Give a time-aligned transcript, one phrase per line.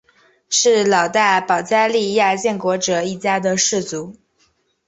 [0.49, 4.15] 是老大保加利亚建国者一家的氏族。